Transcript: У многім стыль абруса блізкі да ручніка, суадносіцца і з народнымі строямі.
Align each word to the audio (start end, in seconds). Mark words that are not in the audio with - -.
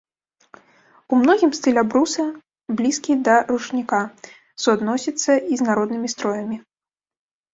У 1.15 1.17
многім 1.23 1.51
стыль 1.57 1.79
абруса 1.81 2.23
блізкі 2.79 3.17
да 3.27 3.35
ручніка, 3.51 4.01
суадносіцца 4.63 5.31
і 5.51 5.59
з 5.59 5.67
народнымі 5.69 6.07
строямі. 6.17 6.57